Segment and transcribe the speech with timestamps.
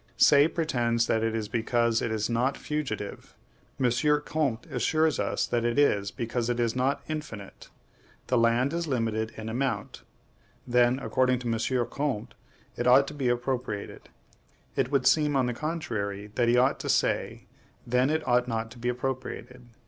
[0.17, 3.35] Say pretends that it is because it is not FUGITIVE;
[3.79, 3.89] M.
[3.91, 4.07] Ch.
[4.25, 7.69] Comte assures us that it is because it is not INFINITE.
[8.25, 10.01] The land is limited in amount.
[10.65, 11.59] Then, according to M.
[11.59, 11.73] Ch.
[11.91, 12.33] Comte,
[12.75, 14.09] it ought to be appropriated.
[14.75, 17.45] It would seem, on the contrary, that he ought to say,
[17.85, 19.67] Then it ought not to be appropriated.